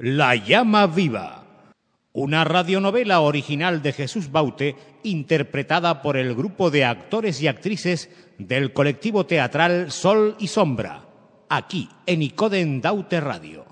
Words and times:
La 0.00 0.36
llama 0.36 0.86
viva. 0.86 1.44
Una 2.12 2.44
radionovela 2.44 3.18
original 3.18 3.82
de 3.82 3.92
Jesús 3.92 4.30
Baute, 4.30 4.76
interpretada 5.02 6.02
por 6.02 6.16
el 6.16 6.36
grupo 6.36 6.70
de 6.70 6.84
actores 6.84 7.42
y 7.42 7.48
actrices 7.48 8.08
del 8.38 8.72
colectivo 8.72 9.26
teatral 9.26 9.90
Sol 9.90 10.36
y 10.38 10.46
Sombra, 10.46 11.02
aquí 11.48 11.88
en 12.06 12.22
Icoden 12.22 12.80
Daute 12.80 13.20
Radio. 13.20 13.67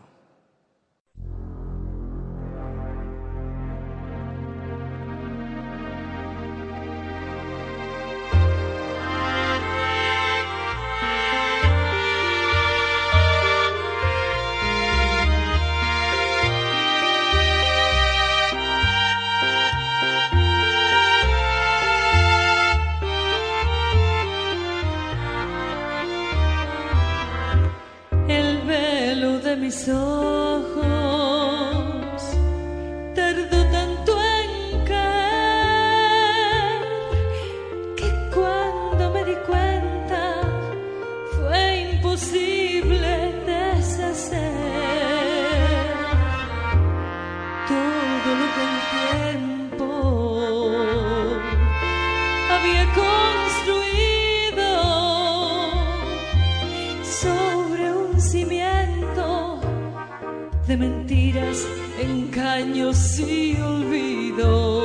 Mentiras, 60.77 61.67
engaños 62.01 63.19
y 63.19 63.57
olvidos. 63.61 64.85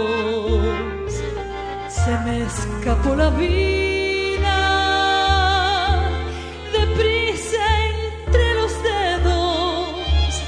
Se 1.90 2.12
me 2.26 2.44
escapó 2.44 3.16
la 3.16 3.30
vida 3.30 4.22
deprisa 6.74 7.64
entre 7.90 8.54
los 8.56 8.72
dedos, 8.84 10.42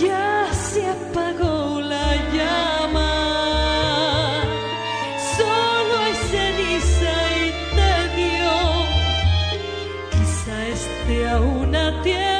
ya 0.00 0.48
se 0.52 0.86
apagó 0.86 1.80
la 1.80 2.14
llama. 2.32 3.12
Solo 5.36 5.98
hay 6.04 6.14
ceniza 6.30 7.14
y 7.42 7.46
tedio 7.76 8.54
Quizá 10.12 10.56
esté 10.68 11.28
a 11.28 12.02
tiempo, 12.02 12.35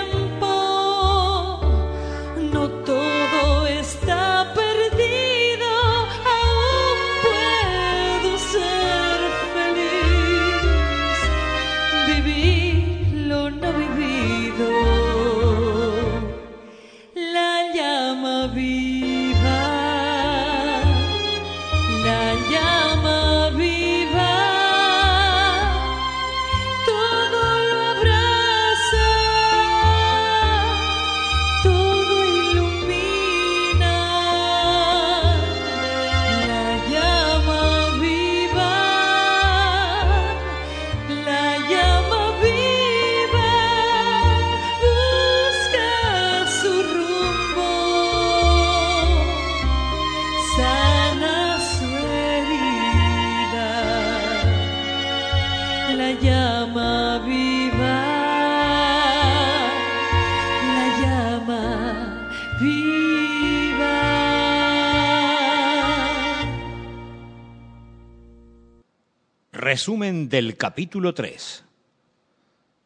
Resumen 69.67 70.29
del 70.29 70.57
capítulo 70.57 71.13
3. 71.13 71.65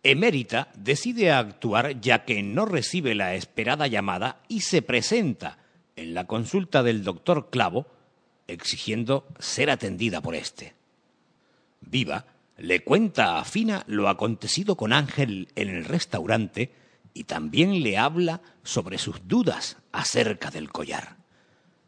Emérita 0.03 0.73
decide 0.75 1.31
actuar 1.31 2.01
ya 2.01 2.25
que 2.25 2.43
no 2.43 2.65
recibe 2.65 3.15
la 3.15 3.35
esperada 3.35 3.87
llamada 3.87 4.41
y 4.49 4.63
se 4.63 4.81
presenta 4.81 5.59
en 5.95 6.15
la 6.15 6.27
consulta 6.27 6.83
del 6.83 7.05
doctor 7.05 7.51
Clavo 7.51 7.87
exigiendo 8.47 9.29
ser 9.39 9.69
atendida 9.69 10.23
por 10.23 10.35
éste. 10.35 10.73
Viva 11.83 12.25
le 12.57 12.83
cuenta 12.83 13.39
a 13.39 13.45
Fina 13.45 13.85
lo 13.87 14.09
acontecido 14.09 14.75
con 14.75 14.95
Ángel 14.95 15.49
en 15.57 15.69
el 15.69 15.85
restaurante 15.85 16.73
y 17.13 17.25
también 17.25 17.83
le 17.83 17.99
habla 17.99 18.41
sobre 18.63 18.97
sus 18.97 19.29
dudas 19.29 19.77
acerca 19.93 20.51
del 20.51 20.73
collar. 20.73 21.19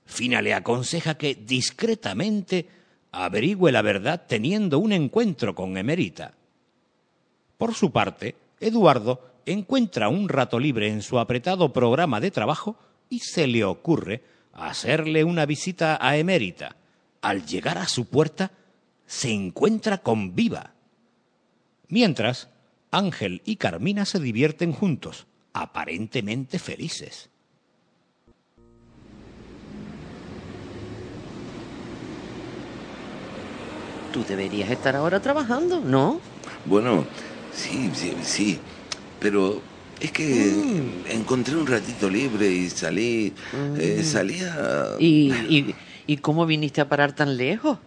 Fina 0.04 0.42
le 0.42 0.52
aconseja 0.52 1.16
que 1.16 1.34
discretamente 1.34 2.81
averigüe 3.12 3.70
la 3.70 3.82
verdad 3.82 4.22
teniendo 4.26 4.78
un 4.78 4.92
encuentro 4.92 5.54
con 5.54 5.76
Emerita. 5.76 6.34
Por 7.58 7.74
su 7.74 7.92
parte, 7.92 8.34
Eduardo 8.58 9.20
encuentra 9.46 10.08
un 10.08 10.28
rato 10.28 10.58
libre 10.58 10.88
en 10.88 11.02
su 11.02 11.18
apretado 11.18 11.72
programa 11.72 12.20
de 12.20 12.30
trabajo 12.30 12.76
y 13.08 13.20
se 13.20 13.46
le 13.46 13.64
ocurre 13.64 14.22
hacerle 14.52 15.24
una 15.24 15.46
visita 15.46 15.98
a 16.00 16.16
Emérita. 16.16 16.76
Al 17.20 17.46
llegar 17.46 17.78
a 17.78 17.86
su 17.86 18.06
puerta, 18.06 18.50
se 19.06 19.30
encuentra 19.30 19.98
con 19.98 20.34
Viva. 20.34 20.72
Mientras, 21.88 22.48
Ángel 22.90 23.42
y 23.44 23.56
Carmina 23.56 24.06
se 24.06 24.18
divierten 24.18 24.72
juntos, 24.72 25.26
aparentemente 25.52 26.58
felices. 26.58 27.28
Tú 34.12 34.24
deberías 34.28 34.70
estar 34.70 34.94
ahora 34.94 35.20
trabajando, 35.20 35.80
¿no? 35.80 36.20
Bueno, 36.66 37.04
sí, 37.54 37.90
sí, 37.94 38.14
sí. 38.22 38.58
Pero 39.20 39.60
es 40.00 40.12
que 40.12 40.52
encontré 41.08 41.56
un 41.56 41.66
ratito 41.66 42.10
libre 42.10 42.48
y 42.48 42.68
salí. 42.68 43.32
eh, 43.78 44.02
salí 44.04 44.40
a. 44.42 44.96
¿Y, 44.98 45.32
y, 45.48 45.74
y 46.06 46.16
cómo 46.18 46.44
viniste 46.44 46.80
a 46.80 46.88
parar 46.88 47.12
tan 47.12 47.36
lejos? 47.36 47.78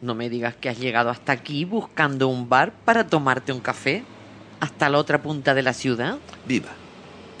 No 0.00 0.14
me 0.14 0.30
digas 0.30 0.54
que 0.56 0.68
has 0.68 0.78
llegado 0.78 1.10
hasta 1.10 1.32
aquí 1.32 1.64
buscando 1.64 2.28
un 2.28 2.48
bar 2.48 2.72
para 2.84 3.06
tomarte 3.06 3.52
un 3.52 3.60
café. 3.60 4.04
Hasta 4.60 4.88
la 4.88 4.98
otra 4.98 5.20
punta 5.20 5.52
de 5.52 5.62
la 5.62 5.74
ciudad. 5.74 6.16
Viva. 6.46 6.70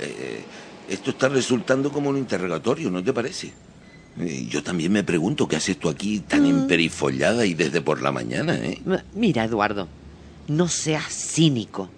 Eh, 0.00 0.42
esto 0.90 1.10
está 1.10 1.28
resultando 1.30 1.90
como 1.90 2.10
un 2.10 2.18
interrogatorio, 2.18 2.90
¿no 2.90 3.02
te 3.02 3.12
parece? 3.12 3.52
Eh, 4.20 4.46
yo 4.48 4.62
también 4.62 4.92
me 4.92 5.04
pregunto 5.04 5.46
qué 5.46 5.56
haces 5.56 5.78
tú 5.78 5.88
aquí 5.88 6.20
tan 6.20 6.46
emperifollada 6.46 7.44
y 7.44 7.54
desde 7.54 7.80
por 7.82 8.00
la 8.00 8.12
mañana, 8.12 8.56
¿eh? 8.56 8.80
Mira, 9.14 9.44
Eduardo, 9.44 9.88
no 10.48 10.68
seas 10.68 11.04
cínico. 11.12 11.90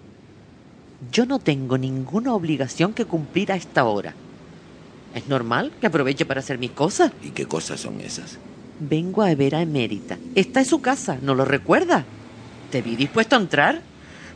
Yo 1.11 1.25
no 1.25 1.39
tengo 1.39 1.77
ninguna 1.77 2.33
obligación 2.33 2.93
que 2.93 3.05
cumplir 3.05 3.51
a 3.51 3.55
esta 3.55 3.85
hora. 3.85 4.13
Es 5.15 5.27
normal 5.27 5.71
que 5.79 5.87
aproveche 5.87 6.25
para 6.25 6.41
hacer 6.41 6.57
mis 6.57 6.71
cosas. 6.71 7.11
¿Y 7.23 7.29
qué 7.29 7.45
cosas 7.45 7.79
son 7.79 8.01
esas? 8.01 8.37
Vengo 8.79 9.21
a 9.21 9.33
ver 9.33 9.55
a 9.55 9.61
Emérita. 9.61 10.17
Está 10.35 10.59
en 10.59 10.65
su 10.65 10.81
casa, 10.81 11.17
¿no 11.21 11.35
lo 11.35 11.45
recuerda? 11.45 12.03
Te 12.69 12.81
vi 12.81 12.95
dispuesto 12.95 13.35
a 13.35 13.39
entrar. 13.39 13.81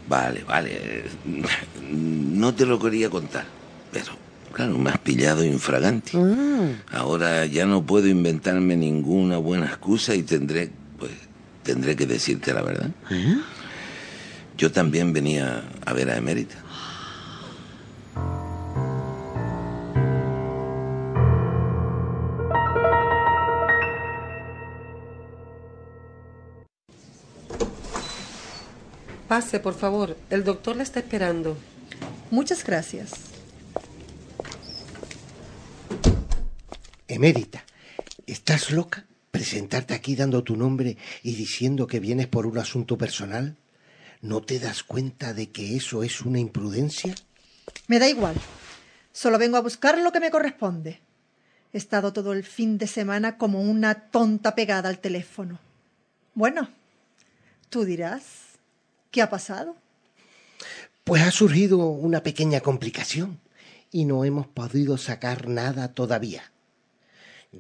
Vale, 0.08 0.44
vale. 0.44 1.04
No 1.92 2.54
te 2.54 2.66
lo 2.66 2.80
quería 2.80 3.10
contar, 3.10 3.46
pero 3.92 4.23
Claro, 4.54 4.78
me 4.78 4.92
has 4.92 5.00
pillado 5.00 5.42
e 5.42 5.48
infragante. 5.48 6.16
Mm. 6.16 6.84
Ah. 6.92 7.00
Ahora 7.00 7.46
ya 7.48 7.66
no 7.66 7.84
puedo 7.84 8.08
inventarme 8.08 8.78
ninguna 8.78 9.38
buena 9.38 9.66
excusa 9.66 10.14
y 10.14 10.22
tendré, 10.22 10.70
pues, 11.00 11.12
tendré 11.64 11.96
que 11.96 12.06
decirte 12.06 12.54
la 12.54 12.62
verdad. 12.62 12.92
¿Eh? 13.10 13.38
Yo 14.56 14.72
también 14.72 15.12
venía 15.12 15.64
a 15.84 15.94
ver 15.94 16.12
a 16.12 16.18
Emérita. 16.18 16.56
Pase, 29.28 29.60
por 29.60 29.74
favor. 29.74 30.16
El 30.30 30.44
doctor 30.44 30.76
la 30.76 30.84
está 30.84 31.00
esperando. 31.00 31.58
Muchas 32.30 32.64
gracias. 32.64 33.33
Emérita, 37.24 37.64
¿estás 38.28 38.70
loca? 38.72 39.06
¿Presentarte 39.32 39.94
aquí 39.94 40.14
dando 40.14 40.44
tu 40.44 40.58
nombre 40.58 40.98
y 41.22 41.36
diciendo 41.36 41.88
que 41.88 42.02
vienes 42.02 42.28
por 42.28 42.46
un 42.46 42.58
asunto 42.58 42.98
personal? 42.98 43.56
¿No 44.20 44.42
te 44.42 44.60
das 44.60 44.84
cuenta 44.84 45.34
de 45.34 45.50
que 45.50 45.78
eso 45.78 46.04
es 46.04 46.20
una 46.20 46.42
imprudencia? 46.42 47.16
Me 47.88 48.00
da 48.00 48.10
igual. 48.10 48.36
Solo 49.14 49.40
vengo 49.40 49.56
a 49.56 49.62
buscar 49.62 49.98
lo 50.00 50.12
que 50.12 50.20
me 50.20 50.32
corresponde. 50.32 51.00
He 51.72 51.78
estado 51.78 52.12
todo 52.12 52.34
el 52.34 52.44
fin 52.44 52.78
de 52.78 52.88
semana 52.88 53.38
como 53.38 53.62
una 53.62 54.10
tonta 54.10 54.54
pegada 54.54 54.90
al 54.90 55.00
teléfono. 55.00 55.62
Bueno, 56.34 56.72
tú 57.70 57.86
dirás, 57.86 58.60
¿qué 59.12 59.22
ha 59.22 59.30
pasado? 59.30 59.78
Pues 61.06 61.22
ha 61.22 61.32
surgido 61.32 61.88
una 61.88 62.22
pequeña 62.22 62.60
complicación 62.60 63.40
y 63.94 64.04
no 64.04 64.26
hemos 64.26 64.48
podido 64.48 64.98
sacar 64.98 65.48
nada 65.48 65.94
todavía. 65.94 66.53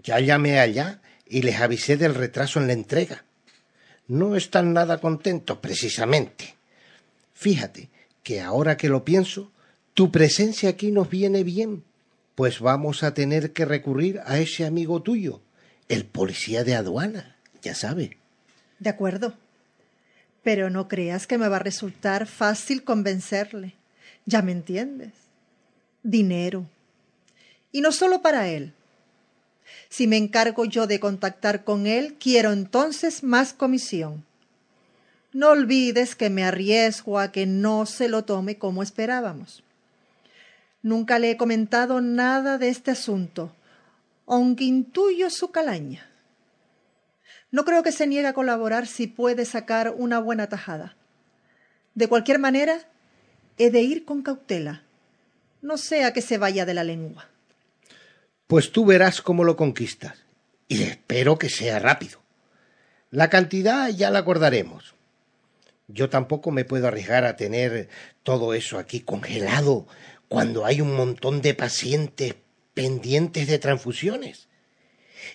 Ya 0.02 0.20
llamé 0.20 0.60
allá 0.60 1.02
y 1.28 1.42
les 1.44 1.60
avisé 1.60 1.98
del 1.98 2.16
retraso 2.16 2.60
en 2.60 2.68
la 2.68 2.74
entrega. 2.74 3.24
No 4.08 4.36
están 4.36 4.74
nada 4.74 5.00
contentos, 5.00 5.60
precisamente. 5.60 6.56
Fíjate 7.34 7.90
que 8.24 8.42
ahora 8.42 8.78
que 8.78 8.90
lo 8.90 9.06
pienso, 9.06 9.52
tu 9.94 10.12
presencia 10.12 10.70
aquí 10.70 10.92
nos 10.92 11.10
viene 11.10 11.44
bien, 11.44 11.84
pues 12.36 12.60
vamos 12.60 13.04
a 13.04 13.14
tener 13.14 13.54
que 13.54 13.66
recurrir 13.66 14.22
a 14.26 14.40
ese 14.40 14.66
amigo 14.66 15.02
tuyo, 15.02 15.42
el 15.90 16.06
policía 16.06 16.64
de 16.64 16.76
aduana, 16.76 17.36
ya 17.62 17.76
sabe. 17.76 18.18
De 18.80 18.90
acuerdo. 18.90 19.34
Pero 20.42 20.70
no 20.70 20.88
creas 20.88 21.28
que 21.28 21.38
me 21.38 21.48
va 21.48 21.58
a 21.58 21.60
resultar 21.60 22.28
fácil 22.28 22.84
convencerle. 22.84 23.76
Ya 24.26 24.42
me 24.42 24.52
entiendes. 24.52 25.14
Dinero. 26.02 26.66
Y 27.72 27.82
no 27.82 27.92
solo 27.92 28.22
para 28.22 28.50
él. 28.50 28.74
Si 29.90 30.08
me 30.08 30.18
encargo 30.18 30.66
yo 30.66 30.88
de 30.88 31.00
contactar 31.00 31.64
con 31.64 31.88
él, 31.88 32.16
quiero 32.20 32.52
entonces 32.52 33.24
más 33.24 33.54
comisión. 33.54 34.26
No 35.34 35.50
olvides 35.50 36.16
que 36.16 36.30
me 36.30 36.44
arriesgo 36.44 37.20
a 37.20 37.32
que 37.32 37.46
no 37.46 37.86
se 37.86 38.08
lo 38.08 38.24
tome 38.24 38.58
como 38.58 38.84
esperábamos. 38.84 39.64
Nunca 40.84 41.18
le 41.18 41.32
he 41.32 41.38
comentado 41.38 42.02
nada 42.02 42.58
de 42.58 42.70
este 42.70 42.92
asunto, 42.92 43.56
aunque 44.28 44.66
intuyo 44.66 45.30
su 45.30 45.50
calaña. 45.50 46.10
No 47.52 47.66
creo 47.66 47.84
que 47.84 47.92
se 47.92 48.06
niegue 48.06 48.28
a 48.28 48.34
colaborar 48.34 48.86
si 48.86 49.08
puede 49.08 49.46
sacar 49.46 49.94
una 49.98 50.20
buena 50.20 50.50
tajada. 50.50 50.96
De 51.96 52.08
cualquier 52.08 52.40
manera, 52.40 52.80
he 53.58 53.70
de 53.70 53.82
ir 53.82 54.06
con 54.06 54.24
cautela. 54.24 54.84
No 55.62 55.78
sea 55.78 56.14
que 56.14 56.22
se 56.22 56.38
vaya 56.38 56.66
de 56.66 56.74
la 56.74 56.84
lengua. 56.84 57.30
Pues 58.54 58.72
tú 58.72 58.86
verás 58.86 59.24
cómo 59.24 59.46
lo 59.46 59.56
conquistas. 59.56 60.26
Y 60.68 60.84
espero 60.84 61.40
que 61.40 61.50
sea 61.50 61.80
rápido. 61.80 62.22
La 63.10 63.28
cantidad 63.32 63.90
ya 63.90 64.12
la 64.12 64.20
acordaremos. 64.20 64.94
Yo 65.88 66.08
tampoco 66.12 66.52
me 66.52 66.64
puedo 66.64 66.88
arriesgar 66.88 67.26
a 67.26 67.36
tener 67.36 67.90
todo 68.22 68.54
eso 68.54 68.78
aquí 68.78 69.00
congelado 69.00 69.88
cuando 70.28 70.66
hay 70.66 70.82
un 70.82 70.96
montón 70.96 71.42
de 71.42 71.56
pacientes 71.56 72.36
pendientes 72.76 73.48
de 73.48 73.58
transfusiones. 73.58 74.50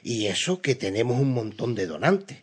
Y 0.04 0.26
eso 0.26 0.62
que 0.62 0.76
tenemos 0.76 1.18
un 1.20 1.34
montón 1.34 1.74
de 1.74 1.88
donantes. 1.88 2.38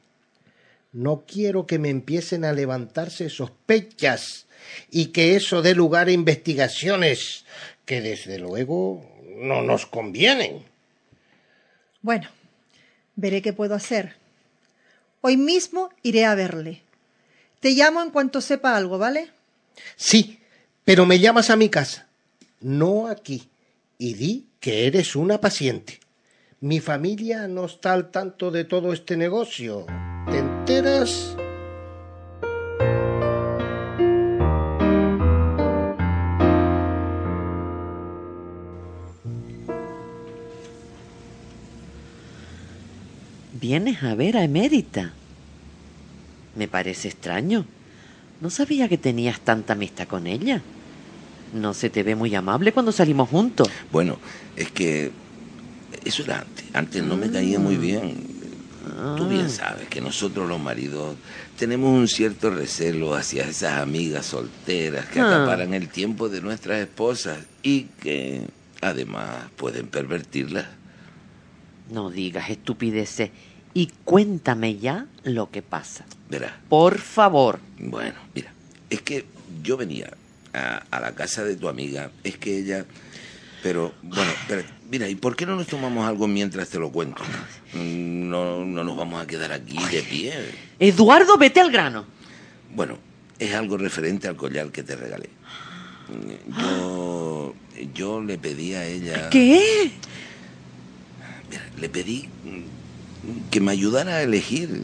No 0.92 1.24
quiero 1.26 1.68
que 1.68 1.80
me 1.80 1.90
empiecen 1.90 2.44
a 2.44 2.52
levantarse 2.52 3.30
sospechas 3.30 4.48
y 4.92 5.14
que 5.14 5.38
eso 5.38 5.62
dé 5.62 5.74
lugar 5.74 6.10
a 6.10 6.12
investigaciones 6.12 7.46
que 7.86 8.02
desde 8.02 8.40
luego 8.40 9.15
no 9.36 9.62
nos 9.62 9.86
convienen. 9.86 10.64
Bueno, 12.02 12.30
veré 13.16 13.42
qué 13.42 13.54
puedo 13.54 13.76
hacer. 13.76 14.16
Hoy 15.22 15.38
mismo 15.38 15.90
iré 16.04 16.26
a 16.26 16.36
verle. 16.36 16.82
Te 17.60 17.72
llamo 17.72 18.02
en 18.02 18.12
cuanto 18.12 18.42
sepa 18.42 18.76
algo, 18.76 18.98
¿vale? 18.98 19.32
Sí, 19.96 20.40
pero 20.84 21.06
me 21.06 21.20
llamas 21.20 21.50
a 21.50 21.56
mi 21.56 21.70
casa, 21.70 22.08
no 22.62 23.08
aquí, 23.08 23.50
y 23.98 24.14
di 24.14 24.48
que 24.60 24.88
eres 24.88 25.16
una 25.16 25.42
paciente. 25.42 26.00
Mi 26.62 26.80
familia 26.80 27.48
no 27.48 27.66
está 27.66 27.94
al 27.94 28.12
tanto 28.12 28.52
de 28.52 28.66
todo 28.66 28.94
este 28.94 29.18
negocio. 29.18 29.86
¿Te 30.30 30.38
enteras? 30.38 31.36
Vienes 43.78 44.04
a 44.04 44.16
ver 44.16 44.38
a 44.38 44.44
Emérita. 44.46 45.12
Me 46.56 46.70
parece 46.70 47.10
extraño. 47.10 47.66
No 48.40 48.50
sabía 48.50 48.88
que 48.88 48.98
tenías 48.98 49.42
tanta 49.42 49.74
amistad 49.74 50.08
con 50.08 50.28
ella. 50.28 50.62
No 51.54 51.74
se 51.74 51.90
te 51.90 52.02
ve 52.02 52.16
muy 52.16 52.34
amable 52.36 52.72
cuando 52.72 52.94
salimos 52.94 53.28
juntos. 53.28 53.68
Bueno, 53.92 54.18
es 54.56 54.72
que 54.72 55.12
eso 56.06 56.24
era 56.24 56.40
antes. 56.40 56.66
Antes 56.74 57.04
no 57.04 57.18
me 57.18 57.30
caía 57.30 57.60
muy 57.60 57.76
bien. 57.76 58.16
Tú 59.18 59.28
bien 59.28 59.50
sabes 59.50 59.90
que 59.90 60.00
nosotros 60.00 60.48
los 60.48 60.62
maridos 60.62 61.18
tenemos 61.60 61.90
un 62.00 62.08
cierto 62.08 62.52
recelo 62.52 63.14
hacia 63.14 63.44
esas 63.44 63.82
amigas 63.82 64.28
solteras 64.28 65.06
que 65.08 65.20
Ah. 65.20 65.28
acaparan 65.36 65.74
el 65.74 65.90
tiempo 65.90 66.30
de 66.30 66.40
nuestras 66.40 66.80
esposas 66.80 67.40
y 67.62 67.88
que 68.02 68.48
además 68.80 69.50
pueden 69.58 69.88
pervertirlas. 69.88 70.66
No 71.92 72.10
digas 72.10 72.50
estupideces 72.50 73.32
y 73.76 73.92
cuéntame 74.06 74.78
ya 74.78 75.06
lo 75.24 75.52
que 75.52 75.62
pasa. 75.62 76.06
Verás, 76.30 76.54
Por 76.70 76.98
favor. 76.98 77.60
bueno, 77.78 78.16
mira, 78.34 78.52
es 78.90 79.02
que 79.02 79.26
yo 79.62 79.78
venía 79.78 80.12
a, 80.54 80.78
a 80.90 81.00
la 81.00 81.14
casa 81.14 81.44
de 81.44 81.56
tu 81.56 81.68
amiga, 81.70 82.10
es 82.24 82.38
que 82.38 82.58
ella... 82.58 82.86
Pero, 83.62 83.94
bueno, 84.04 84.32
mira, 84.92 85.10
¿y 85.10 85.16
por 85.16 85.36
qué 85.36 85.46
no 85.48 85.56
nos 85.56 85.66
tomamos 85.68 86.08
algo 86.08 86.28
mientras 86.28 86.70
te 86.70 86.78
lo 86.80 86.92
cuento? 86.92 87.22
No, 87.74 88.64
no 88.64 88.84
nos 88.84 88.96
vamos 88.96 89.22
a 89.22 89.26
quedar 89.26 89.52
aquí 89.52 89.78
de 89.92 90.04
pie. 90.04 90.34
Eduardo, 90.80 91.36
vete 91.38 91.60
al 91.62 91.72
grano. 91.72 92.06
Bueno, 92.76 93.00
es 93.40 93.54
algo 93.56 93.78
referente 93.78 94.28
al 94.28 94.36
collar 94.36 94.70
que 94.72 94.84
te 94.84 94.96
regalé. 94.96 95.30
Yo, 96.60 97.56
yo 97.96 98.22
le 98.22 98.38
pedí 98.38 98.76
a 98.76 98.86
ella... 98.86 99.30
¿Qué? 99.32 99.92
Mira, 101.50 101.64
le 101.80 101.90
pedí 101.90 102.30
que 103.52 103.60
me 103.60 103.72
ayudara 103.72 104.18
a 104.18 104.22
elegir. 104.24 104.84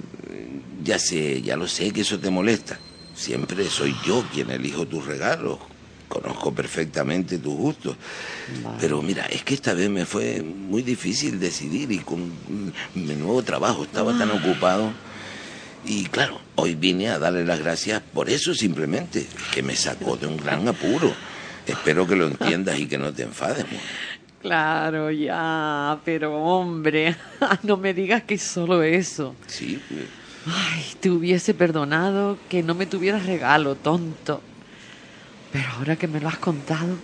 Ya 0.83 0.97
sé, 0.97 1.41
ya 1.41 1.55
lo 1.55 1.67
sé 1.67 1.91
que 1.91 2.01
eso 2.01 2.19
te 2.19 2.29
molesta. 2.29 2.79
Siempre 3.15 3.69
soy 3.69 3.95
yo 4.05 4.25
quien 4.33 4.49
elijo 4.49 4.87
tus 4.87 5.05
regalos. 5.05 5.59
Conozco 6.07 6.53
perfectamente 6.53 7.37
tus 7.37 7.55
gustos. 7.55 7.95
Pero 8.79 9.01
mira, 9.01 9.25
es 9.27 9.43
que 9.43 9.53
esta 9.53 9.73
vez 9.73 9.89
me 9.89 10.05
fue 10.05 10.41
muy 10.41 10.81
difícil 10.81 11.39
decidir 11.39 11.91
y 11.91 11.99
con 11.99 12.31
mi 12.95 13.13
nuevo 13.15 13.43
trabajo 13.43 13.83
estaba 13.83 14.17
tan 14.17 14.31
ocupado. 14.31 14.91
Y 15.85 16.05
claro, 16.05 16.39
hoy 16.55 16.75
vine 16.75 17.09
a 17.09 17.19
darle 17.19 17.45
las 17.45 17.59
gracias 17.59 18.01
por 18.13 18.29
eso 18.29 18.53
simplemente, 18.53 19.25
que 19.53 19.63
me 19.63 19.75
sacó 19.75 20.17
de 20.17 20.27
un 20.27 20.37
gran 20.37 20.67
apuro. 20.67 21.13
Espero 21.65 22.07
que 22.07 22.15
lo 22.15 22.27
entiendas 22.27 22.79
y 22.79 22.87
que 22.87 22.97
no 22.97 23.13
te 23.13 23.23
enfades. 23.23 23.65
mujer. 23.65 23.79
Claro, 24.41 25.11
ya, 25.11 25.99
pero 26.03 26.35
hombre, 26.35 27.15
no 27.63 27.77
me 27.77 27.93
digas 27.93 28.23
que 28.23 28.35
es 28.35 28.41
solo 28.41 28.81
eso. 28.81 29.35
Sí, 29.47 29.79
Ay, 30.47 30.83
te 30.99 31.11
hubiese 31.11 31.53
perdonado 31.53 32.37
que 32.49 32.63
no 32.63 32.73
me 32.73 32.87
tuvieras 32.87 33.27
regalo, 33.27 33.75
tonto. 33.75 34.41
Pero 35.51 35.69
ahora 35.77 35.95
que 35.95 36.07
me 36.07 36.19
lo 36.19 36.27
has 36.27 36.39
contado, 36.39 36.95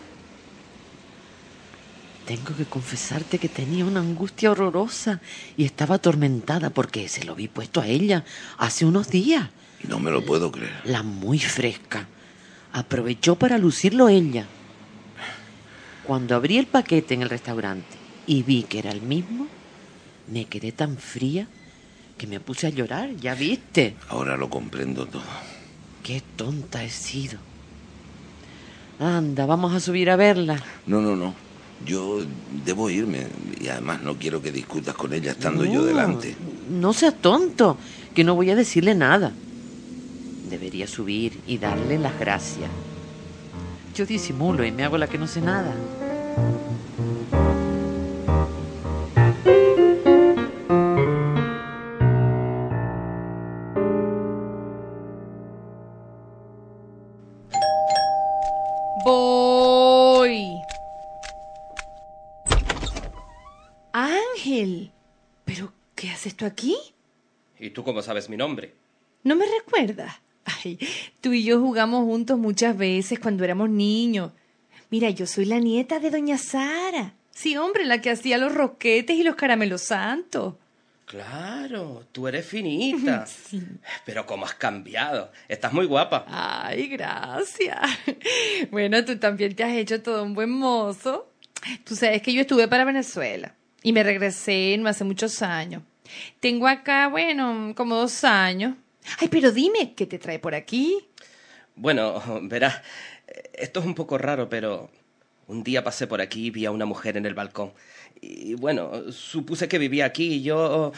tengo 2.25 2.55
que 2.57 2.65
confesarte 2.65 3.37
que 3.37 3.47
tenía 3.47 3.85
una 3.85 3.99
angustia 3.99 4.51
horrorosa 4.51 5.21
y 5.55 5.65
estaba 5.65 5.95
atormentada 5.95 6.71
porque 6.71 7.07
se 7.07 7.25
lo 7.25 7.35
vi 7.35 7.47
puesto 7.47 7.79
a 7.79 7.87
ella 7.87 8.25
hace 8.57 8.85
unos 8.85 9.09
días. 9.09 9.49
no 9.87 9.99
me 9.99 10.09
lo 10.09 10.25
puedo 10.25 10.51
creer. 10.51 10.81
La 10.85 11.03
muy 11.03 11.39
fresca. 11.39 12.07
Aprovechó 12.73 13.35
para 13.35 13.57
lucirlo 13.59 14.09
ella. 14.09 14.47
Cuando 16.07 16.35
abrí 16.35 16.57
el 16.57 16.67
paquete 16.67 17.15
en 17.15 17.21
el 17.21 17.29
restaurante 17.29 17.97
y 18.25 18.41
vi 18.41 18.63
que 18.63 18.79
era 18.79 18.91
el 18.91 19.01
mismo, 19.01 19.45
me 20.31 20.45
quedé 20.45 20.71
tan 20.71 20.97
fría 20.97 21.49
que 22.17 22.27
me 22.27 22.39
puse 22.39 22.67
a 22.67 22.69
llorar, 22.69 23.13
ya 23.17 23.35
viste. 23.35 23.95
Ahora 24.07 24.37
lo 24.37 24.49
comprendo 24.49 25.05
todo. 25.05 25.21
Qué 26.03 26.23
tonta 26.37 26.81
he 26.81 26.89
sido. 26.89 27.39
Anda, 28.99 29.45
vamos 29.45 29.73
a 29.73 29.81
subir 29.81 30.09
a 30.09 30.15
verla. 30.15 30.63
No, 30.85 31.01
no, 31.01 31.17
no. 31.17 31.33
Yo 31.85 32.21
debo 32.65 32.89
irme 32.89 33.27
y 33.59 33.67
además 33.67 34.01
no 34.01 34.15
quiero 34.15 34.41
que 34.41 34.53
discutas 34.53 34.95
con 34.95 35.11
ella 35.11 35.31
estando 35.31 35.65
yo 35.65 35.83
delante. 35.83 36.35
No 36.69 36.93
seas 36.93 37.15
tonto, 37.21 37.77
que 38.15 38.23
no 38.23 38.33
voy 38.33 38.49
a 38.49 38.55
decirle 38.55 38.95
nada. 38.95 39.33
Debería 40.49 40.87
subir 40.87 41.41
y 41.45 41.57
darle 41.57 41.99
las 41.99 42.17
gracias. 42.17 42.71
Yo 43.97 44.05
disimulo 44.05 44.63
y 44.63 44.71
me 44.71 44.83
hago 44.83 44.95
la 44.95 45.07
que 45.07 45.17
no 45.17 45.25
sé 45.25 45.41
nada. 45.41 45.73
Voy. 59.03 60.61
Ángel. 63.93 64.91
¿Pero 65.43 65.73
qué 65.95 66.11
haces 66.11 66.35
tú 66.37 66.45
aquí? 66.45 66.77
¿Y 67.57 67.71
tú 67.71 67.83
cómo 67.83 68.03
sabes 68.03 68.29
mi 68.29 68.37
nombre? 68.37 68.75
¿No 69.23 69.35
me 69.35 69.47
recuerdas? 69.47 70.26
Ay, 70.67 70.79
tú 71.21 71.33
y 71.33 71.43
yo 71.43 71.59
jugamos 71.61 72.03
juntos 72.03 72.37
muchas 72.37 72.77
veces 72.77 73.19
cuando 73.19 73.43
éramos 73.43 73.69
niños. 73.69 74.31
Mira, 74.89 75.09
yo 75.09 75.25
soy 75.25 75.45
la 75.45 75.59
nieta 75.59 75.99
de 75.99 76.09
doña 76.09 76.37
Sara. 76.37 77.13
Sí, 77.31 77.55
hombre, 77.55 77.85
la 77.85 78.01
que 78.01 78.09
hacía 78.09 78.37
los 78.37 78.53
roquetes 78.53 79.15
y 79.15 79.23
los 79.23 79.35
caramelos 79.35 79.83
santos. 79.83 80.55
Claro, 81.05 82.03
tú 82.11 82.27
eres 82.27 82.45
finita. 82.45 83.25
Pero 84.05 84.25
cómo 84.25 84.45
has 84.45 84.55
cambiado. 84.55 85.31
Estás 85.47 85.71
muy 85.71 85.85
guapa. 85.85 86.25
Ay, 86.27 86.87
gracias. 86.87 87.79
Bueno, 88.71 89.05
tú 89.05 89.17
también 89.17 89.55
te 89.55 89.63
has 89.63 89.73
hecho 89.73 90.01
todo 90.01 90.23
un 90.23 90.33
buen 90.33 90.49
mozo. 90.49 91.31
Tú 91.85 91.95
sabes 91.95 92.21
que 92.21 92.33
yo 92.33 92.41
estuve 92.41 92.67
para 92.67 92.83
Venezuela 92.83 93.55
y 93.83 93.93
me 93.93 94.03
regresé 94.03 94.75
no 94.77 94.89
hace 94.89 95.03
muchos 95.05 95.41
años. 95.41 95.81
Tengo 96.39 96.67
acá, 96.67 97.07
bueno, 97.07 97.73
como 97.75 97.95
dos 97.95 98.23
años. 98.23 98.75
Ay, 99.19 99.27
pero 99.29 99.51
dime, 99.51 99.93
¿qué 99.95 100.05
te 100.05 100.19
trae 100.19 100.39
por 100.39 100.55
aquí? 100.55 101.07
Bueno, 101.75 102.21
verás, 102.43 102.81
esto 103.53 103.79
es 103.79 103.85
un 103.85 103.95
poco 103.95 104.17
raro, 104.17 104.49
pero 104.49 104.89
un 105.47 105.63
día 105.63 105.83
pasé 105.83 106.07
por 106.07 106.21
aquí 106.21 106.47
y 106.47 106.51
vi 106.51 106.65
a 106.65 106.71
una 106.71 106.85
mujer 106.85 107.17
en 107.17 107.25
el 107.25 107.33
balcón. 107.33 107.73
Y 108.21 108.55
bueno, 108.55 109.11
supuse 109.11 109.67
que 109.67 109.77
vivía 109.77 110.05
aquí 110.05 110.35
y 110.35 110.41
yo 110.43 110.91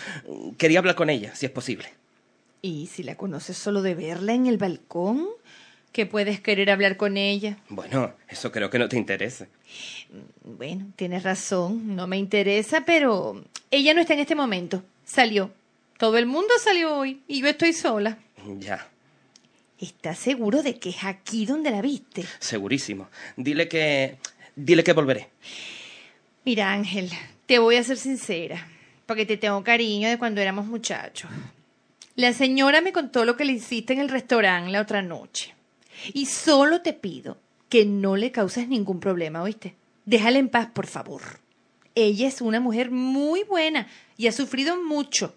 quería 0.57 0.79
hablar 0.79 0.95
con 0.95 1.09
ella, 1.09 1.35
si 1.35 1.45
es 1.45 1.51
posible. 1.51 1.89
¿Y 2.61 2.87
si 2.87 3.03
la 3.03 3.15
conoces 3.15 3.57
solo 3.57 3.81
de 3.81 3.95
verla 3.95 4.33
en 4.33 4.47
el 4.47 4.57
balcón? 4.57 5.27
¿Qué 5.91 6.05
puedes 6.05 6.39
querer 6.39 6.69
hablar 6.69 6.97
con 6.97 7.17
ella? 7.17 7.57
Bueno, 7.69 8.13
eso 8.27 8.51
creo 8.51 8.69
que 8.69 8.79
no 8.79 8.87
te 8.87 8.97
interesa. 8.97 9.47
Bueno, 10.43 10.87
tienes 10.95 11.23
razón, 11.23 11.95
no 11.95 12.05
me 12.05 12.17
interesa, 12.17 12.83
pero 12.85 13.43
ella 13.71 13.93
no 13.93 14.01
está 14.01 14.13
en 14.13 14.19
este 14.19 14.35
momento. 14.35 14.83
Salió. 15.03 15.51
Todo 15.99 16.17
el 16.17 16.25
mundo 16.25 16.53
salió 16.63 16.95
hoy 16.95 17.21
y 17.27 17.41
yo 17.41 17.49
estoy 17.49 17.73
sola. 17.73 18.17
Ya, 18.57 18.87
¿Estás 19.77 20.17
seguro 20.17 20.63
de 20.63 20.79
que 20.79 20.91
es 20.91 21.03
aquí 21.03 21.45
donde 21.45 21.71
la 21.71 21.81
viste? 21.81 22.25
segurísimo. 22.39 23.09
Dile 23.35 23.67
que... 23.67 24.17
Dile 24.55 24.81
que 24.83 24.93
volveré. 24.93 25.29
Mira, 26.45 26.71
Ángel, 26.71 27.09
te 27.45 27.59
voy 27.59 27.75
a 27.75 27.83
ser 27.83 27.97
sincera, 27.97 28.65
porque 29.05 29.25
te 29.25 29.35
tengo 29.35 29.61
cariño 29.61 30.07
de 30.09 30.17
cuando 30.17 30.39
éramos 30.39 30.67
muchachos. 30.67 31.29
La 32.15 32.31
señora 32.31 32.79
me 32.79 32.93
contó 32.93 33.25
lo 33.25 33.35
que 33.35 33.43
le 33.43 33.53
hiciste 33.53 33.91
en 33.91 33.99
el 33.99 34.07
restaurante 34.09 34.71
la 34.71 34.81
otra 34.81 35.01
noche. 35.01 35.53
Y 36.13 36.27
solo 36.27 36.81
te 36.81 36.93
pido 36.93 37.37
que 37.67 37.85
no 37.85 38.15
le 38.15 38.31
causes 38.31 38.69
ningún 38.69 39.01
problema, 39.01 39.41
¿oíste? 39.43 39.75
Déjala 40.05 40.39
en 40.39 40.47
paz, 40.49 40.69
por 40.73 40.87
favor. 40.87 41.21
Ella 41.93 42.27
es 42.27 42.39
una 42.39 42.61
mujer 42.61 42.89
muy 42.89 43.43
buena 43.43 43.87
y 44.17 44.27
ha 44.27 44.31
sufrido 44.31 44.81
mucho. 44.81 45.35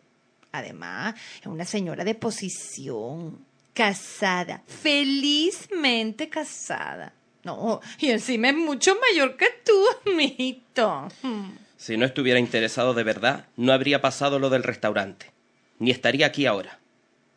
Además, 0.52 1.14
es 1.40 1.46
una 1.46 1.64
señora 1.64 2.04
de 2.04 2.14
posición, 2.14 3.44
casada, 3.72 4.62
felizmente 4.66 6.28
casada. 6.28 7.12
No, 7.44 7.80
y 7.98 8.10
encima 8.10 8.50
es 8.50 8.56
mucho 8.56 8.96
mayor 9.00 9.36
que 9.36 9.46
tú, 9.64 10.10
mijito. 10.14 11.08
Hmm. 11.22 11.50
Si 11.76 11.96
no 11.96 12.04
estuviera 12.06 12.38
interesado 12.38 12.94
de 12.94 13.02
verdad, 13.02 13.46
no 13.56 13.72
habría 13.72 14.00
pasado 14.00 14.38
lo 14.38 14.50
del 14.50 14.62
restaurante. 14.62 15.32
Ni 15.78 15.90
estaría 15.90 16.26
aquí 16.26 16.46
ahora. 16.46 16.78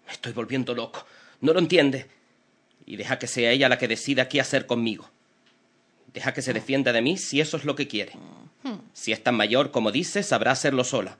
Me 0.05 0.13
estoy 0.13 0.33
volviendo 0.33 0.75
loco. 0.75 1.05
¿No 1.41 1.53
lo 1.53 1.59
entiende? 1.59 2.07
Y 2.85 2.97
deja 2.97 3.17
que 3.17 3.25
sea 3.25 3.49
ella 3.49 3.69
la 3.69 3.79
que 3.79 3.87
decida 3.87 4.29
qué 4.29 4.39
hacer 4.39 4.67
conmigo. 4.67 5.09
Deja 6.13 6.33
que 6.33 6.43
se 6.43 6.53
defienda 6.53 6.93
de 6.93 7.01
mí 7.01 7.17
si 7.17 7.41
eso 7.41 7.57
es 7.57 7.65
lo 7.65 7.75
que 7.75 7.87
quiere. 7.87 8.13
Si 8.93 9.11
es 9.11 9.23
tan 9.23 9.35
mayor 9.35 9.71
como 9.71 9.91
dice, 9.91 10.21
sabrá 10.21 10.51
hacerlo 10.51 10.83
sola. 10.83 11.17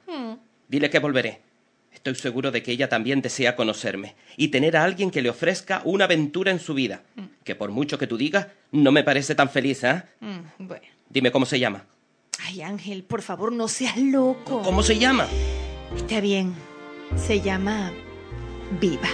Dile 0.68 0.90
que 0.92 1.00
volveré. 1.00 1.42
Estoy 2.06 2.22
seguro 2.22 2.52
de 2.52 2.62
que 2.62 2.72
ella 2.72 2.88
también 2.88 3.24
desea 3.24 3.56
conocerme 3.56 4.14
y 4.38 4.50
tener 4.50 4.78
a 4.78 4.84
alguien 4.84 5.10
que 5.10 5.24
le 5.24 5.30
ofrezca 5.32 5.82
una 5.86 6.06
aventura 6.06 6.52
en 6.52 6.60
su 6.60 6.76
vida, 6.76 7.02
que 7.44 7.56
por 7.56 7.72
mucho 7.72 7.98
que 7.98 8.06
tú 8.06 8.16
digas, 8.16 8.46
no 8.72 8.92
me 8.92 9.04
parece 9.04 9.34
tan 9.34 9.50
feliz, 9.50 9.84
¿eh? 9.84 10.04
Mm, 10.20 10.68
bueno. 10.68 10.86
Dime 11.10 11.32
cómo 11.32 11.48
se 11.48 11.58
llama. 11.60 11.84
Ay, 12.46 12.62
Ángel, 12.62 13.04
por 13.06 13.24
favor, 13.24 13.52
no 13.52 13.68
seas 13.68 13.98
loco. 13.98 14.62
¿Cómo 14.62 14.84
se 14.84 15.00
llama? 15.00 15.28
Está 15.96 16.22
bien. 16.22 16.54
Se 17.16 17.42
llama 17.42 17.92
Viva. 18.80 19.10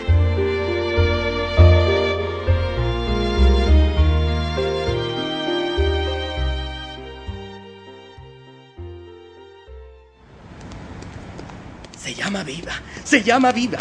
Se 12.12 12.18
llama 12.24 12.44
Viva. 12.44 12.74
Se 13.06 13.24
llama 13.24 13.52
Viva. 13.54 13.80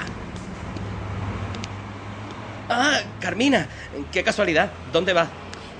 Ah, 2.69 3.01
Carmina, 3.19 3.67
qué 4.13 4.23
casualidad. 4.23 4.71
¿Dónde 4.93 5.13
vas? 5.13 5.29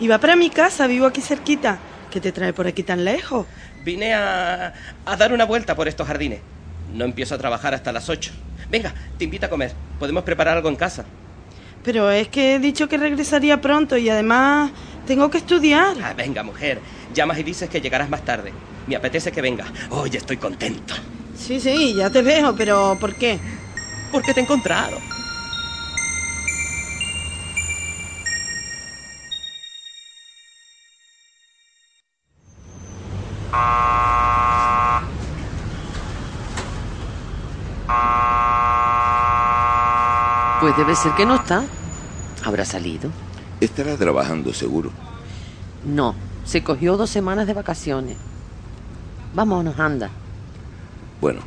Iba 0.01 0.19
para 0.19 0.35
mi 0.35 0.51
casa, 0.51 0.89
vivo 0.89 1.07
aquí 1.07 1.21
cerquita. 1.21 1.79
¿Qué 2.11 2.21
te 2.21 2.33
trae 2.33 2.53
por 2.53 2.67
aquí 2.67 2.83
tan 2.83 3.05
lejos? 3.05 3.47
Vine 3.85 4.15
a, 4.15 4.75
a 5.07 5.17
dar 5.17 5.33
una 5.33 5.45
vuelta 5.45 5.77
por 5.77 5.87
estos 5.87 6.09
jardines. 6.09 6.41
No 6.93 7.05
empiezo 7.05 7.37
a 7.37 7.39
trabajar 7.39 7.73
hasta 7.73 7.93
las 7.93 8.09
8. 8.09 8.33
Venga, 8.69 8.93
te 9.17 9.23
invito 9.23 9.47
a 9.47 9.49
comer. 9.49 9.73
Podemos 10.01 10.25
preparar 10.25 10.57
algo 10.57 10.69
en 10.69 10.77
casa. 10.77 11.05
Pero 11.85 12.11
es 12.11 12.27
que 12.27 12.57
he 12.57 12.59
dicho 12.59 12.89
que 12.89 12.99
regresaría 12.99 13.61
pronto 13.61 13.97
y 13.97 14.09
además 14.11 14.73
tengo 15.07 15.31
que 15.31 15.39
estudiar. 15.39 15.95
Ah, 16.03 16.15
venga, 16.15 16.43
mujer. 16.43 16.81
Llamas 17.15 17.39
y 17.39 17.45
dices 17.45 17.71
que 17.71 17.81
llegarás 17.81 18.11
más 18.11 18.25
tarde. 18.25 18.53
Me 18.89 18.97
apetece 18.97 19.31
que 19.31 19.41
vengas. 19.41 19.69
Hoy 19.91 20.11
estoy 20.17 20.37
contento. 20.37 20.95
Sí, 21.41 21.59
sí, 21.59 21.95
ya 21.95 22.11
te 22.11 22.21
veo, 22.21 22.55
pero 22.55 22.99
¿por 23.01 23.15
qué? 23.15 23.41
Porque 24.13 24.35
te 24.35 24.41
he 24.41 24.43
encontrado. 24.43 24.99
Pues 40.61 40.77
debe 40.77 40.95
ser 40.95 41.13
que 41.15 41.25
no 41.25 41.37
está. 41.37 41.65
¿Habrá 42.45 42.67
salido? 42.67 43.11
Estará 43.61 43.97
trabajando 43.97 44.53
seguro. 44.53 44.93
No, 45.87 46.15
se 46.45 46.63
cogió 46.63 46.99
dos 46.99 47.09
semanas 47.09 47.47
de 47.47 47.55
vacaciones. 47.55 48.19
Vámonos, 49.33 49.79
anda. 49.79 50.20
Bueno, 51.21 51.41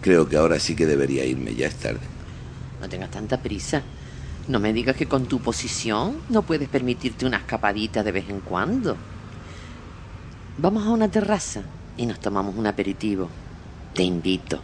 creo 0.00 0.28
que 0.28 0.36
ahora 0.36 0.58
sí 0.60 0.76
que 0.76 0.86
debería 0.86 1.24
irme, 1.24 1.54
ya 1.54 1.66
es 1.66 1.74
tarde. 1.74 2.00
No 2.80 2.88
tengas 2.88 3.10
tanta 3.10 3.42
prisa. 3.42 3.82
No 4.48 4.58
me 4.58 4.72
digas 4.72 4.96
que 4.96 5.06
con 5.06 5.26
tu 5.26 5.40
posición 5.40 6.18
no 6.28 6.42
puedes 6.42 6.68
permitirte 6.68 7.26
una 7.26 7.38
escapadita 7.38 8.02
de 8.02 8.12
vez 8.12 8.28
en 8.28 8.40
cuando. 8.40 8.96
Vamos 10.58 10.86
a 10.86 10.90
una 10.90 11.10
terraza 11.10 11.62
y 11.96 12.06
nos 12.06 12.20
tomamos 12.20 12.56
un 12.56 12.66
aperitivo. 12.66 13.28
Te 13.94 14.02
invito. 14.02 14.60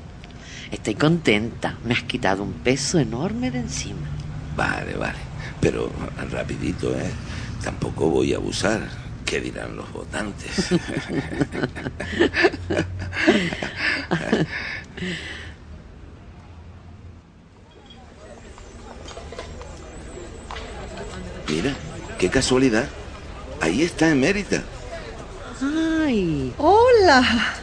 Estoy 0.70 0.94
contenta. 0.94 1.76
Me 1.84 1.94
has 1.94 2.02
quitado 2.02 2.42
un 2.42 2.52
peso 2.52 2.98
enorme 2.98 3.50
de 3.50 3.60
encima. 3.60 4.06
Vale, 4.56 4.94
vale. 4.96 5.18
Pero 5.60 5.90
rapidito, 6.30 6.94
¿eh? 6.96 7.10
Tampoco 7.62 8.10
voy 8.10 8.32
a 8.32 8.36
abusar. 8.36 9.05
¿Qué 9.26 9.40
dirán 9.40 9.76
los 9.76 9.92
votantes? 9.92 10.70
Mira, 21.48 21.74
qué 22.18 22.30
casualidad. 22.30 22.86
Ahí 23.60 23.82
está 23.82 24.08
Emérita. 24.10 24.62
¡Ay! 25.60 26.52
Hola. 26.58 27.54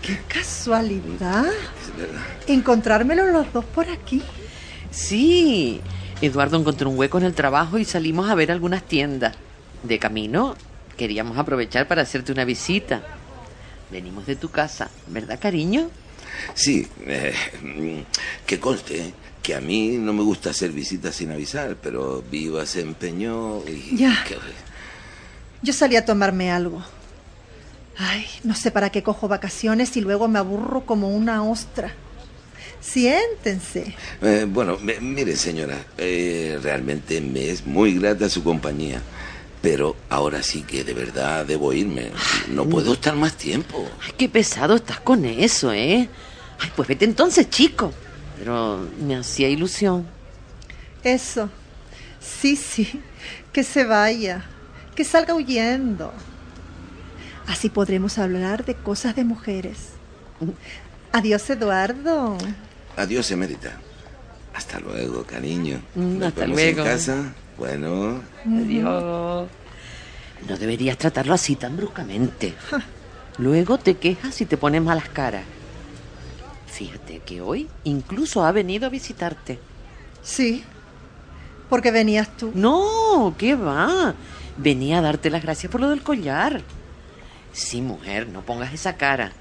Qué 0.00 0.20
casualidad. 0.28 1.46
Es 1.46 1.96
verdad. 1.96 2.22
Encontrármelos 2.46 3.30
los 3.30 3.52
dos 3.52 3.64
por 3.64 3.88
aquí. 3.88 4.22
Sí. 4.90 5.80
Eduardo 6.20 6.56
encontró 6.56 6.88
un 6.88 6.98
hueco 6.98 7.18
en 7.18 7.24
el 7.24 7.34
trabajo 7.34 7.78
y 7.78 7.84
salimos 7.84 8.30
a 8.30 8.34
ver 8.34 8.52
algunas 8.52 8.84
tiendas. 8.84 9.34
De 9.82 9.98
camino, 9.98 10.54
queríamos 10.96 11.36
aprovechar 11.38 11.86
para 11.88 12.02
hacerte 12.02 12.32
una 12.32 12.44
visita. 12.44 13.02
Venimos 13.90 14.26
de 14.26 14.36
tu 14.36 14.50
casa, 14.50 14.90
¿verdad, 15.08 15.38
cariño? 15.40 15.90
Sí, 16.54 16.86
eh, 17.06 17.34
que 18.46 18.58
conste 18.58 19.12
que 19.42 19.54
a 19.54 19.60
mí 19.60 19.90
no 19.98 20.12
me 20.12 20.22
gusta 20.22 20.50
hacer 20.50 20.70
visitas 20.72 21.14
sin 21.16 21.30
avisar, 21.30 21.76
pero 21.82 22.22
Viva 22.30 22.64
se 22.66 22.80
empeñó 22.80 23.58
y... 23.68 23.96
Ya. 23.96 24.24
que- 24.26 24.36
Yo 25.62 25.72
salí 25.72 25.96
a 25.96 26.04
tomarme 26.04 26.50
algo. 26.50 26.82
Ay, 27.98 28.26
no 28.42 28.54
sé 28.56 28.70
para 28.70 28.90
qué 28.90 29.02
cojo 29.02 29.28
vacaciones 29.28 29.96
y 29.96 30.00
luego 30.00 30.26
me 30.28 30.38
aburro 30.38 30.84
como 30.86 31.10
una 31.10 31.44
ostra. 31.44 31.92
Siéntense. 32.80 33.94
Eh, 34.22 34.46
bueno, 34.48 34.78
me- 34.80 35.00
mire 35.00 35.36
señora, 35.36 35.78
eh, 35.98 36.58
realmente 36.62 37.20
me 37.20 37.48
es 37.50 37.66
muy 37.66 37.94
grata 37.98 38.28
su 38.28 38.42
compañía, 38.42 39.00
pero 39.64 39.96
ahora 40.10 40.42
sí 40.42 40.62
que 40.62 40.84
de 40.84 40.92
verdad 40.92 41.46
debo 41.46 41.72
irme. 41.72 42.10
No 42.50 42.68
puedo 42.68 42.92
estar 42.92 43.16
más 43.16 43.34
tiempo. 43.34 43.88
Ay, 44.04 44.12
qué 44.18 44.28
pesado 44.28 44.74
estás 44.76 45.00
con 45.00 45.24
eso, 45.24 45.72
¿eh? 45.72 46.06
Ay, 46.60 46.70
pues 46.76 46.86
vete 46.86 47.06
entonces, 47.06 47.48
chico. 47.48 47.90
Pero 48.38 48.86
me 49.00 49.16
hacía 49.16 49.48
ilusión. 49.48 50.06
Eso. 51.02 51.48
Sí, 52.20 52.56
sí. 52.56 53.00
Que 53.54 53.64
se 53.64 53.86
vaya. 53.86 54.44
Que 54.94 55.02
salga 55.02 55.34
huyendo. 55.34 56.12
Así 57.46 57.70
podremos 57.70 58.18
hablar 58.18 58.66
de 58.66 58.74
cosas 58.74 59.16
de 59.16 59.24
mujeres. 59.24 59.92
Adiós, 61.10 61.48
Eduardo. 61.48 62.36
Adiós, 62.98 63.30
Emérita. 63.30 63.80
Hasta 64.54 64.78
luego, 64.80 65.24
cariño. 65.24 65.80
Mm, 65.94 66.18
Nos 66.18 66.28
hasta 66.28 66.40
vemos 66.42 66.56
luego. 66.56 66.80
en 66.80 66.86
casa. 66.86 67.34
Bueno, 67.58 68.20
Adiós. 68.46 69.48
No 70.48 70.56
deberías 70.58 70.98
tratarlo 70.98 71.34
así 71.34 71.56
tan 71.56 71.76
bruscamente. 71.76 72.54
Luego 73.38 73.78
te 73.78 73.96
quejas 73.96 74.40
y 74.40 74.46
te 74.46 74.56
pones 74.56 74.82
malas 74.82 75.08
caras. 75.08 75.44
Fíjate 76.66 77.20
que 77.20 77.40
hoy 77.40 77.68
incluso 77.84 78.44
ha 78.44 78.52
venido 78.52 78.86
a 78.86 78.90
visitarte. 78.90 79.58
Sí. 80.22 80.64
Porque 81.68 81.90
venías 81.90 82.36
tú. 82.36 82.50
No, 82.54 83.34
¿qué 83.38 83.54
va? 83.54 84.14
Venía 84.56 84.98
a 84.98 85.02
darte 85.02 85.30
las 85.30 85.42
gracias 85.42 85.70
por 85.70 85.80
lo 85.80 85.88
del 85.88 86.02
collar. 86.02 86.62
Sí, 87.52 87.80
mujer, 87.80 88.28
no 88.28 88.42
pongas 88.42 88.72
esa 88.74 88.96
cara. 88.96 89.32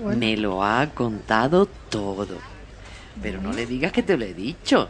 Bueno. 0.00 0.18
Me 0.18 0.36
lo 0.36 0.62
ha 0.64 0.86
contado 0.94 1.66
todo. 1.90 2.38
Pero 3.20 3.40
no 3.40 3.52
le 3.52 3.66
digas 3.66 3.92
que 3.92 4.02
te 4.02 4.16
lo 4.16 4.24
he 4.24 4.34
dicho. 4.34 4.88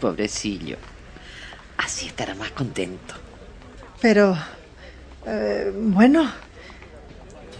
Pobrecillo. 0.00 0.76
Así 1.78 2.06
estará 2.06 2.34
más 2.34 2.50
contento. 2.52 3.14
Pero... 4.00 4.36
eh, 5.26 5.72
bueno. 5.76 6.30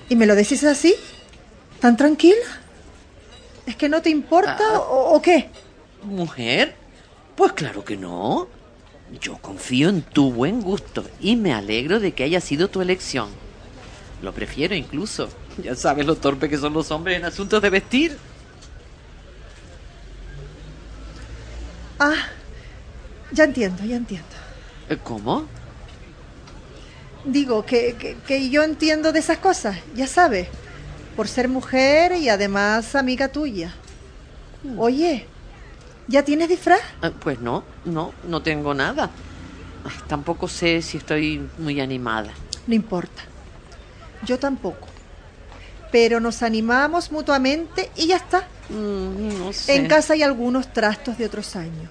¿Y 0.09 0.17
me 0.17 0.27
lo 0.27 0.35
decís 0.35 0.63
así? 0.65 0.95
¿Tan 1.81 1.97
tranquila? 1.97 2.37
¿Es 3.67 3.77
que 3.77 3.89
no 3.89 4.03
te 4.03 4.11
importa 4.11 4.59
Ah. 4.61 4.79
o, 4.81 5.15
o 5.17 5.23
qué? 5.23 5.49
¿Mujer? 6.03 6.75
Pues 7.37 7.53
claro 7.53 7.85
que 7.85 7.97
no. 7.97 8.49
Yo 9.21 9.39
confío 9.39 9.89
en 9.89 10.03
tu 10.03 10.33
buen 10.33 10.61
gusto 10.61 11.05
y 11.21 11.37
me 11.37 11.53
alegro 11.53 12.01
de 12.01 12.13
que 12.13 12.25
haya 12.25 12.41
sido 12.41 12.69
tu 12.69 12.81
elección. 12.83 13.29
Lo 14.23 14.33
prefiero 14.33 14.75
incluso. 14.75 15.29
Ya 15.63 15.75
sabes 15.75 16.07
lo 16.07 16.17
torpe 16.17 16.49
que 16.49 16.59
son 16.59 16.73
los 16.73 16.91
hombres 16.91 17.17
en 17.19 17.25
asuntos 17.25 17.61
de 17.63 17.71
vestir. 17.71 18.19
Ah, 21.99 22.17
ya 23.33 23.45
entiendo, 23.45 23.85
ya 23.85 23.97
entiendo. 23.97 24.37
Eh, 24.89 24.97
¿Cómo? 25.03 25.49
Digo 27.25 27.65
que, 27.65 27.95
que, 27.99 28.17
que 28.27 28.51
yo 28.51 28.63
entiendo 28.63 29.13
de 29.13 29.19
esas 29.21 29.39
cosas, 29.39 29.77
ya 29.95 30.07
sabes. 30.07 30.49
Por 31.17 31.29
ser 31.29 31.49
mujer 31.49 32.13
y 32.13 32.29
además 32.29 32.95
amiga 32.95 33.29
tuya. 33.29 33.73
Oye, 34.79 35.27
¿ya 36.09 36.23
tienes 36.25 36.49
disfraz? 36.49 36.81
Eh, 37.03 37.13
Pues 37.23 37.41
no, 37.41 37.65
no, 37.85 38.13
no 38.25 38.43
tengo 38.43 38.75
nada. 38.75 39.11
Tampoco 40.09 40.49
sé 40.49 40.83
si 40.83 40.99
estoy 40.99 41.49
muy 41.59 41.81
animada. 41.81 42.35
No 42.67 42.75
importa. 42.75 43.23
Yo 44.27 44.39
tampoco. 44.39 44.94
Pero 45.95 46.19
nos 46.19 46.43
animamos 46.43 47.13
mutuamente 47.13 47.89
y 47.95 48.09
ya 48.09 48.17
está. 48.17 48.49
Mm, 48.69 49.39
no 49.39 49.53
sé. 49.53 49.77
En 49.77 49.87
casa 49.87 50.15
hay 50.15 50.25
algunos 50.25 50.73
trastos 50.73 51.19
de 51.19 51.27
otros 51.27 51.55
años. 51.55 51.89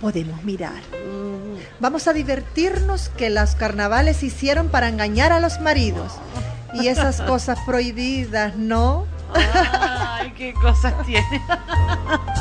Podemos 0.00 0.44
mirar. 0.44 0.80
Mm, 0.92 1.58
Vamos 1.80 2.06
a 2.06 2.12
divertirnos 2.12 3.08
que 3.08 3.30
los 3.30 3.56
carnavales 3.56 4.22
hicieron 4.22 4.68
para 4.68 4.88
engañar 4.88 5.32
a 5.32 5.40
los 5.40 5.58
maridos. 5.60 6.12
Y 6.74 6.86
esas 6.86 7.20
cosas 7.26 7.58
prohibidas, 7.66 8.54
¿no? 8.54 9.04
Ay, 9.34 10.32
qué 10.38 10.54
cosas 10.54 10.94
tiene. 11.04 11.42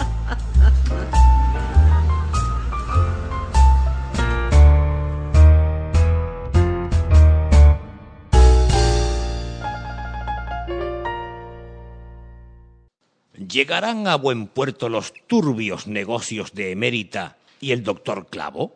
¿Llegarán 13.53 14.07
a 14.07 14.15
buen 14.15 14.47
puerto 14.47 14.89
los 14.89 15.13
turbios 15.27 15.85
negocios 15.85 16.53
de 16.53 16.71
Emérita 16.71 17.37
y 17.61 17.71
el 17.71 17.83
doctor 17.83 18.25
Clavo? 18.25 18.75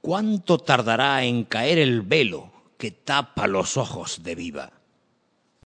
¿Cuánto 0.00 0.58
tardará 0.58 1.22
en 1.22 1.44
caer 1.44 1.78
el 1.78 2.02
velo 2.02 2.50
que 2.78 2.90
tapa 2.90 3.46
los 3.46 3.76
ojos 3.76 4.24
de 4.24 4.34
Viva? 4.34 4.72